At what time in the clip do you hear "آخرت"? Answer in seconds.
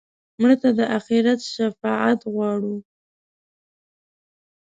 0.97-1.39